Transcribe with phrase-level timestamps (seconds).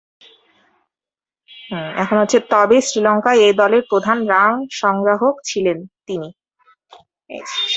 [2.51, 5.77] তবে, শ্রীলঙ্কা এ দলের প্রধান রান সংগ্রাহক ছিলেন
[6.07, 6.29] তিনি।